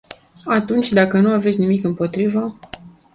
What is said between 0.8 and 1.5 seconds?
dacă nu